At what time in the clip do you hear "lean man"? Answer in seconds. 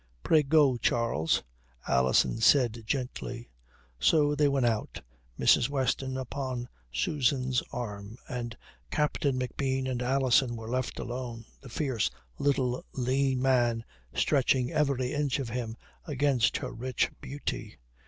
12.93-13.85